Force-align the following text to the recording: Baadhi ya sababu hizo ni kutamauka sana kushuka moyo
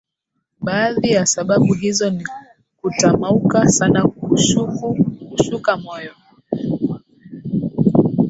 Baadhi 0.59 1.11
ya 1.11 1.25
sababu 1.25 1.73
hizo 1.73 2.09
ni 2.09 2.25
kutamauka 2.81 3.67
sana 3.67 4.07
kushuka 5.37 5.77
moyo 5.77 6.13